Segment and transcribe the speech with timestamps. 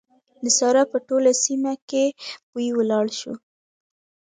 [0.43, 2.05] د سارا په ټوله سيمه کې
[2.49, 3.33] بوی ولاړ شو.